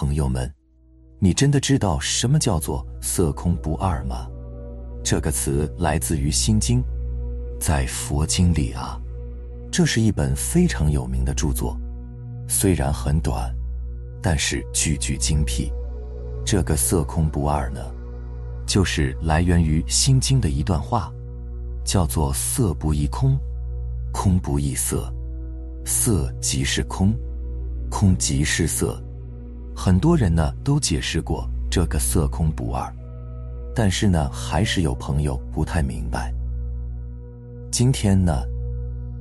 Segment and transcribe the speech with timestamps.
[0.00, 0.50] 朋友们，
[1.18, 4.26] 你真的知道什么叫做色空不二吗？
[5.04, 6.82] 这个词来自于《心经》，
[7.60, 8.98] 在佛经里啊，
[9.70, 11.78] 这是一本非常有名的著作，
[12.48, 13.54] 虽然很短，
[14.22, 15.70] 但是句句精辟。
[16.46, 17.78] 这个色空不二呢，
[18.66, 21.12] 就是来源于《心经》的一段话，
[21.84, 23.38] 叫做“色不异空，
[24.14, 25.12] 空不异色，
[25.84, 27.12] 色即是空，
[27.90, 28.98] 空即是色”。
[29.82, 32.94] 很多人呢都解释过这个色空不二，
[33.74, 36.30] 但是呢，还是有朋友不太明白。
[37.72, 38.42] 今天呢，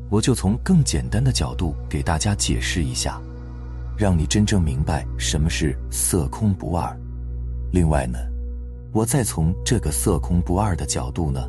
[0.10, 3.22] 我就从更简单的角度给大家解释一下，
[3.98, 6.94] 让你真正明白什么是色空不二。
[7.72, 8.20] 另外呢，
[8.92, 11.40] 我再从这个色空不二的角度呢，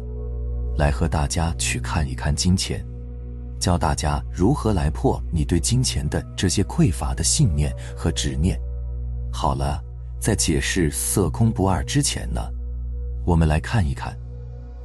[0.79, 2.81] 来和大家去看一看金钱，
[3.59, 8.57] 教大家如何来破你对金钱的这些匮乏的信念和执念。
[9.33, 9.83] 好了，
[10.19, 12.41] 在解释色空不二之前呢，
[13.25, 14.17] 我们来看一看，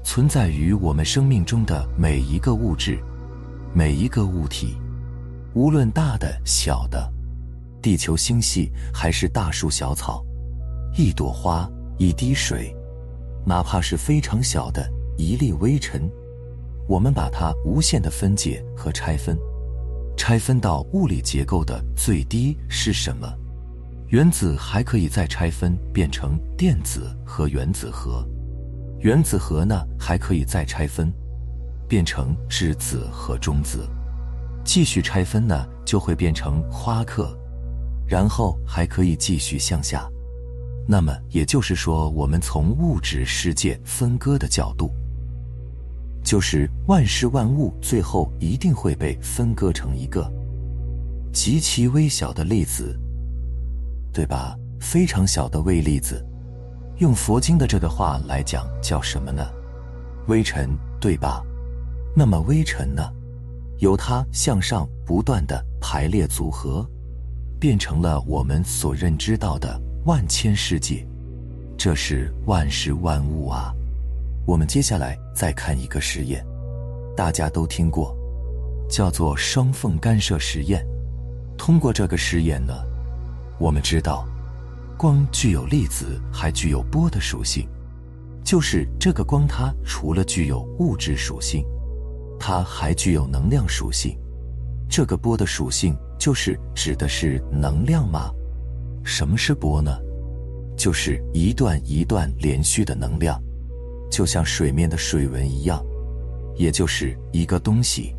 [0.03, 2.99] 存在于我们生命中的每一个物质，
[3.73, 4.77] 每一个物体，
[5.53, 7.11] 无论大的小的，
[7.81, 10.23] 地球星系还是大树小草。
[10.97, 12.73] 一朵花，一滴水，
[13.45, 16.09] 哪怕是非常小的一粒微尘，
[16.87, 19.37] 我们把它无限的分解和拆分，
[20.15, 23.27] 拆分到物理结构的最低是什么？
[24.15, 28.25] 原子还可以再拆分变成电子和原子核，
[29.01, 31.11] 原子核呢还可以再拆分，
[31.85, 33.85] 变成质子和中子，
[34.63, 37.37] 继续拆分呢就会变成夸克，
[38.07, 40.09] 然后还可以继续向下。
[40.87, 44.93] 那么也就是说，我们从物质世界分割的角度，
[46.23, 50.25] 就是万事万物最后一定会被分割成一个。
[51.33, 52.97] 极其微小的粒子，
[54.15, 54.57] 对吧？
[54.79, 56.25] 非常小的微粒子，
[56.99, 59.45] 用佛经的这个话来讲，叫什么呢？
[60.27, 60.69] 微尘，
[61.01, 61.43] 对吧？
[62.15, 63.03] 那么微尘呢，
[63.79, 66.89] 由它向上不断的排列组合，
[67.59, 69.77] 变成了我们所认知到的。
[70.05, 71.05] 万千世界，
[71.77, 73.73] 这是万事万物啊！
[74.45, 76.45] 我们接下来再看一个实验，
[77.17, 78.15] 大家都听过，
[78.87, 80.87] 叫做双缝干涉实验。
[81.57, 82.73] 通过这个实验呢，
[83.57, 84.27] 我们知道，
[84.97, 87.67] 光具有粒子，还具有波的属性。
[88.43, 91.65] 就是这个光，它除了具有物质属性，
[92.39, 94.15] 它还具有能量属性。
[94.87, 98.29] 这个波的属性，就是指的是能量吗？
[99.03, 99.97] 什么是波呢？
[100.77, 103.41] 就是一段一段连续的能量，
[104.11, 105.83] 就像水面的水纹一样，
[106.55, 108.13] 也就是一个东西，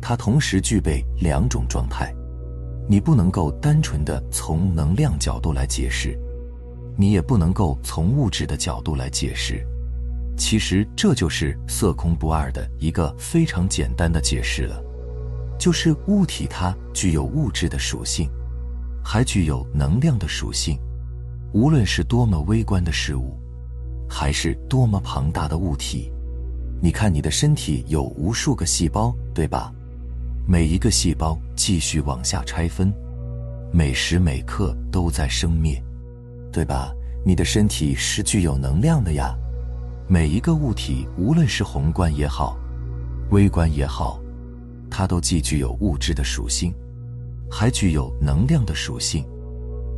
[0.00, 2.12] 它同时具备两种状态。
[2.88, 6.18] 你不能够单纯的从能量角度来解释，
[6.96, 9.66] 你也不能够从物质的角度来解释。
[10.36, 14.82] 其实这就是色空不二的一个非常简单的解释了，
[15.58, 18.30] 就是物体它具有物质的属性。
[19.04, 20.78] 还具有能量的属性，
[21.52, 23.36] 无论是多么微观的事物，
[24.08, 26.12] 还是多么庞大的物体。
[26.80, 29.72] 你看，你的身体有无数个细胞，对吧？
[30.44, 32.92] 每一个细胞继续往下拆分，
[33.72, 35.80] 每时每刻都在生灭，
[36.52, 36.92] 对吧？
[37.24, 39.36] 你的身体是具有能量的呀。
[40.08, 42.58] 每一个物体，无论是宏观也好，
[43.30, 44.20] 微观也好，
[44.90, 46.74] 它都既具有物质的属性。
[47.48, 49.24] 还具有能量的属性，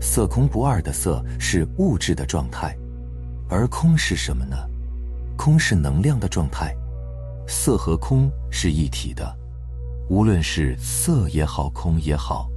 [0.01, 2.77] 色空不二的色是物质的状态，
[3.49, 4.57] 而空是什么呢？
[5.37, 6.77] 空是能量的状态，
[7.49, 9.35] 色和空是一体的，
[10.09, 12.49] 无论是色也好，空也好，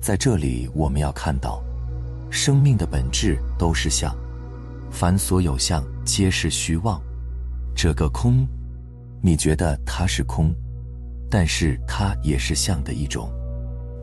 [0.00, 1.60] 在这里我们要看到，
[2.30, 4.16] 生命的本质都是相，
[4.90, 7.02] 凡所有相皆是虚妄，
[7.74, 8.46] 这个空，
[9.20, 10.54] 你觉得它是空，
[11.28, 13.28] 但是它也是相的一种。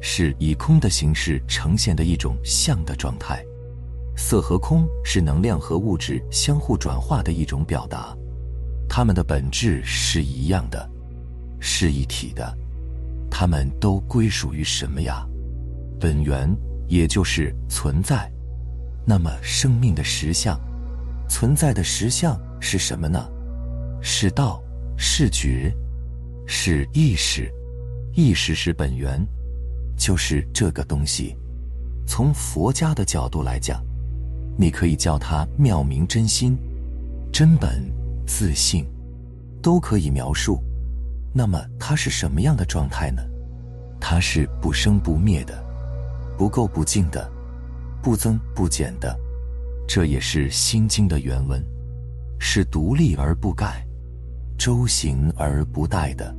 [0.02, 3.42] 是以空的形式呈现的一种相的状态，
[4.18, 8.14] 色和空是能量和物质相互转化的一种表达，
[8.90, 10.90] 它们的本质是一样的，
[11.62, 12.54] 是一体的，
[13.44, 15.28] 它们都归属于什么呀？
[16.00, 16.50] 本源，
[16.88, 18.32] 也就是存在。
[19.06, 20.58] 那么生命的实相，
[21.28, 23.30] 存在的实相是什么呢？
[24.02, 24.64] 是道，
[24.96, 25.76] 是觉，
[26.48, 27.52] 是意识，
[28.14, 29.22] 意识是本源。
[29.98, 31.36] 就是这个东西，
[32.08, 33.84] 从佛家的角度来讲，
[34.58, 36.58] 你可以叫它妙明真心、
[37.30, 37.92] 真本、
[38.26, 38.86] 自信，
[39.62, 40.64] 都可以描述。
[41.34, 43.22] 那么它是什么样的状态呢？
[44.06, 45.64] 它是不生不灭的，
[46.38, 47.32] 不垢不净的，
[48.02, 49.18] 不增不减的。
[49.88, 51.66] 这也是《心经》的原文，
[52.38, 53.88] 是独立而不盖，
[54.58, 56.36] 周行而不殆的，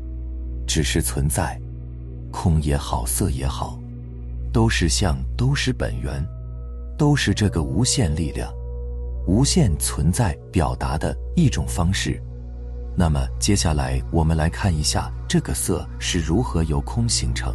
[0.67, 1.59] 只是存在。
[2.31, 3.79] 空也好，色也好，
[4.53, 6.23] 都是相，都是本源，
[6.99, 8.53] 都是这个无限力量、
[9.27, 12.23] 无限存在表达的一种方式。
[12.97, 17.53] 那么，接下来我们来看一下这个色是如何由空形成，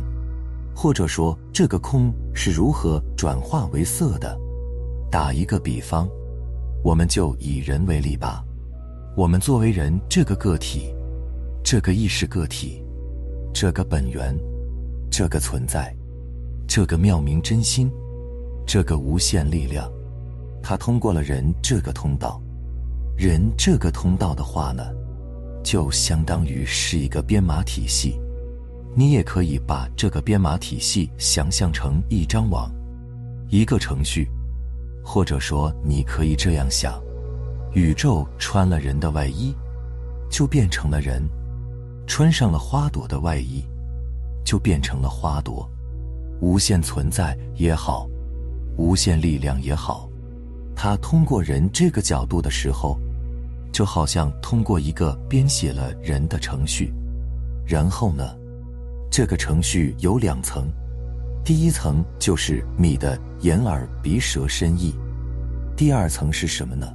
[0.75, 4.37] 或者说这个空是如何转化为色的。
[5.09, 6.09] 打一个比方，
[6.83, 8.43] 我们就以人为例吧。
[9.15, 10.93] 我们作为人这个个体，
[11.63, 12.83] 这个意识个体，
[13.53, 14.37] 这个本源，
[15.09, 15.95] 这个存在，
[16.67, 17.89] 这个妙明真心，
[18.67, 19.89] 这个无限力量，
[20.61, 22.41] 它通过了人这个通道。
[23.17, 24.83] 人这个通道的话呢，
[25.63, 28.19] 就相当于是一个编码体系。
[28.95, 32.71] 你也可以把这个编码体系想象成一张网，
[33.49, 34.27] 一个程序。
[35.03, 37.01] 或者说，你可以这样想：
[37.73, 39.55] 宇宙穿了人的外衣，
[40.29, 41.23] 就变成了人；
[42.05, 43.63] 穿上了花朵的外衣，
[44.43, 45.67] 就变成了花朵。
[46.41, 48.07] 无限存在也好，
[48.77, 50.07] 无限力量也好，
[50.75, 52.99] 它通过人这个角度的时候，
[53.71, 56.93] 就好像通过一个编写了人的程序。
[57.65, 58.35] 然后呢，
[59.11, 60.67] 这个程序有两层。
[61.43, 64.93] 第一层就是你的眼耳鼻舌身意，
[65.75, 66.87] 第二层是什么呢？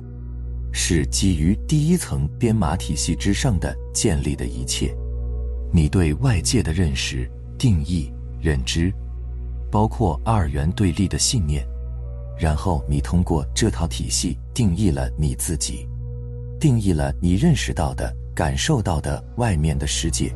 [0.73, 4.95] 是基于第一层编码体系之上的建立的一切，
[5.73, 8.93] 你对外界的认识、定义、认知，
[9.71, 11.65] 包括二元对立的信念，
[12.39, 15.89] 然后你通过这套体系定义了你自己，
[16.61, 20.35] 定义了你认识到的、感受到的外面的世界。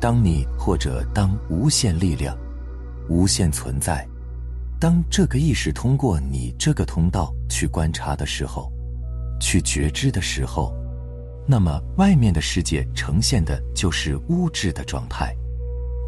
[0.00, 2.36] 当你或者当无限力量。
[3.08, 4.04] 无限存在。
[4.80, 8.68] 当这个意识通过你这个通道去观察的时候，
[9.40, 10.74] 去觉知的时候，
[11.46, 15.32] 那么外面的世界呈现的就是物质的状态。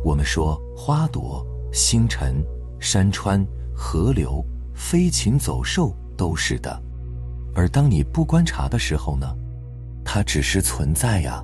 [0.05, 2.45] 我们说花朵、星辰、
[2.81, 4.45] 山川、河流、
[4.75, 6.83] 飞禽走兽都是的。
[7.55, 9.35] 而当你不观察的时候呢，
[10.05, 11.43] 它只是存在呀，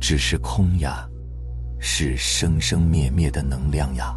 [0.00, 1.08] 只是空呀，
[1.78, 4.14] 是生生灭灭的能量呀。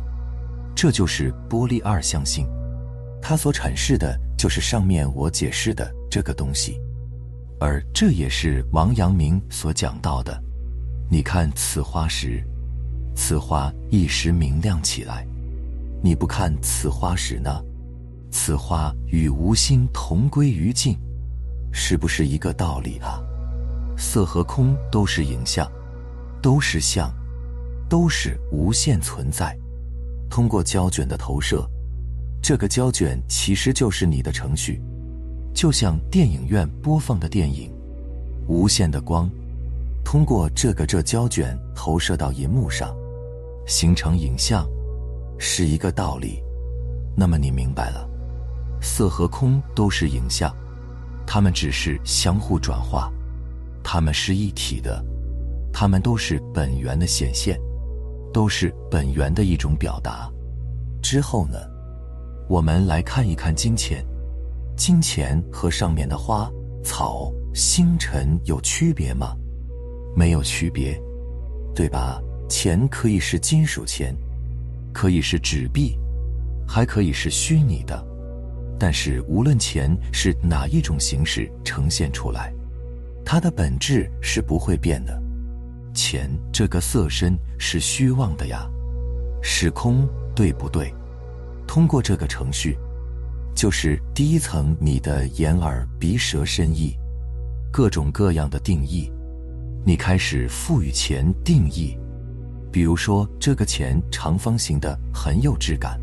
[0.76, 2.48] 这就是波粒二象性，
[3.22, 6.82] 它所阐释的就是上面我解释的这个东西，
[7.60, 10.38] 而这也是王阳明所讲到的。
[11.10, 12.44] 你看此花时，
[13.16, 15.26] 此花一时明亮起来；
[16.02, 17.64] 你不看此花时呢，
[18.34, 20.98] 此花与无心同归于尽，
[21.72, 23.22] 是不是一个道理啊？
[23.96, 25.72] 色和空都是影像，
[26.42, 27.14] 都是相，
[27.88, 29.56] 都是无限存在。
[30.32, 31.64] 通过胶卷的投射，
[32.42, 34.82] 这个胶卷其实就是你的程序，
[35.54, 37.72] 就像电影院播放的电影，
[38.48, 39.30] 无限的光，
[40.04, 42.96] 通过这个这胶卷投射到银幕上，
[43.68, 44.68] 形成影像，
[45.38, 46.42] 是一个道理。
[47.16, 48.10] 那么你明白了，
[48.84, 50.56] 色和空都是影像，
[51.26, 53.12] 它们只是相互转化，
[53.84, 55.04] 它们是一体的，
[55.74, 57.58] 它们都是本源的显现。
[58.34, 60.28] 都是本源的一种表达。
[61.04, 61.60] 之后呢，
[62.50, 64.04] 我们来看一看金钱。
[64.76, 66.50] 金钱和上面的花
[66.84, 69.36] 草星辰有区别吗？
[70.16, 71.00] 没有区别，
[71.76, 72.20] 对吧？
[72.50, 74.16] 钱可以是金属钱，
[74.92, 75.96] 可以是纸币，
[76.68, 78.04] 还可以是虚拟的。
[78.84, 82.54] 但是无论钱是哪一种形式呈现出来，
[83.24, 85.24] 它的本质是不会变的。
[85.94, 88.70] 钱这个色身是虚妄的呀，
[89.42, 90.94] 是空，对不对？
[91.66, 92.78] 通过这个程序，
[93.56, 96.94] 就是第一层你的眼耳鼻舌身意，
[97.72, 99.10] 各种各样的定义，
[99.86, 101.98] 你开始赋予钱定义。
[102.70, 105.98] 比如说，这个钱长方形的很有质感，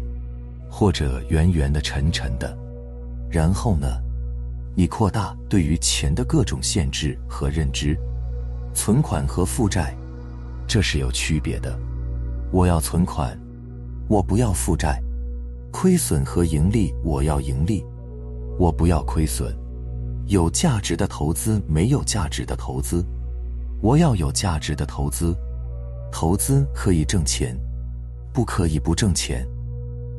[0.70, 2.58] 或者圆圆的沉沉的。
[3.30, 3.87] 然后呢，
[4.75, 7.96] 你扩大对于钱的各种限制和认知。
[8.75, 9.96] 存款和负债，
[10.66, 11.78] 这是有区别的。
[12.52, 13.38] 我要存款，
[14.08, 15.00] 我不要负债；
[15.72, 17.84] 亏损和盈利，我要盈利，
[18.58, 19.56] 我不要亏损。
[20.26, 23.04] 有价值的投资，没有价值的投资，
[23.80, 25.37] 我要有价值的投资。
[26.12, 27.56] 投资可以挣钱，
[28.32, 29.46] 不可以不挣钱。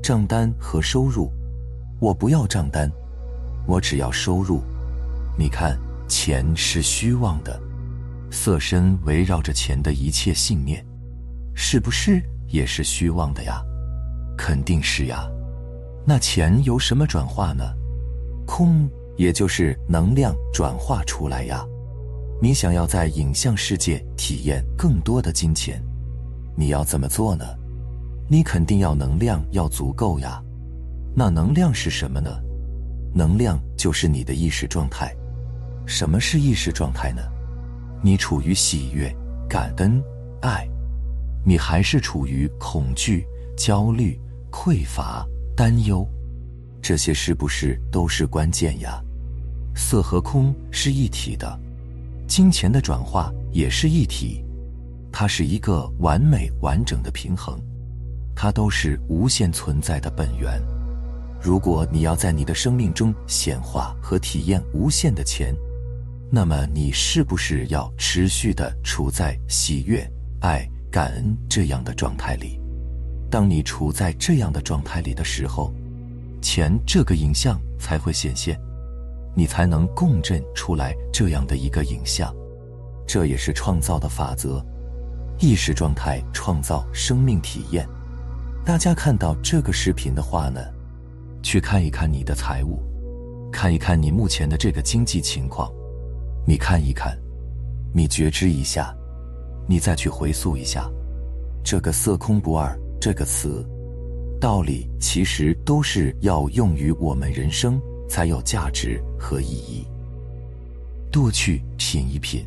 [0.03, 1.32] 账单和收入，
[2.00, 2.91] 我不要账单，
[3.65, 4.62] 我只要收入。
[5.38, 5.77] 你看，
[6.08, 7.60] 钱是虚妄的。
[8.30, 10.86] 色身围绕着钱的一切信念，
[11.53, 13.62] 是不是也是虚妄的呀？
[14.38, 15.30] 肯定是呀。
[16.06, 17.63] 那钱由什么转化呢？
[18.48, 21.65] 空，也就是能量转化出来呀。
[22.41, 25.84] 你想要在影像世界体验更多的金钱，
[26.56, 27.46] 你要怎么做呢？
[28.30, 30.41] 你肯定要能量要足够呀。
[31.13, 32.30] 那能量是什么呢？
[33.13, 35.15] 能量就是你的意识状态。
[35.86, 37.22] 什么是意识状态呢？
[38.01, 39.13] 你处于喜悦、
[39.50, 40.01] 感恩、
[40.41, 40.68] 爱，
[41.46, 43.25] 你还是处于恐惧、
[43.58, 44.20] 焦虑、
[44.51, 45.25] 匮乏、
[45.56, 46.08] 担忧？
[46.82, 49.00] 这些是不是都是关键呀？
[49.75, 51.60] 色和空是一体的，
[52.27, 54.44] 金钱的转化也是一体，
[55.12, 57.60] 它是一个完美完整的平衡，
[58.36, 60.62] 它都是无限存在的本源。
[61.41, 65.55] 如果你要在你的生命中显化和体验无限的钱，
[66.29, 70.07] 那么你是不是要持续的处在喜悦、
[70.41, 72.60] 爱、感恩这样的状态里？
[73.29, 75.74] 当你处在这样的状态里的时候，
[76.43, 78.60] 钱这个影像才会显现，
[79.36, 82.31] 你才能共振出来这样的一个影像。
[83.07, 84.63] 这也是创造的法则，
[85.39, 87.88] 意识状态创造生命体验。
[88.63, 90.62] 大家看到这个视频的话呢？
[91.41, 92.79] 去看一看你的财务，
[93.51, 95.71] 看一看你目前的这个经济情况，
[96.48, 97.17] 你看一看，
[97.93, 98.95] 你觉知一下，
[99.67, 100.89] 你再去回溯一下，
[101.63, 103.65] 这个“色空不二”这个词，
[104.39, 109.86] 道理其实都是要用于我们人生才有价值和意义。
[111.12, 112.45] 多去品一品。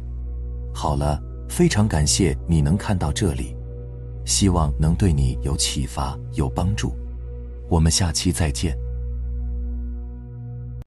[0.72, 3.54] 好了，非常感谢你能看到这里，
[4.24, 6.92] 希望能对你有启发、有帮助。
[7.68, 8.76] 我们下期再见。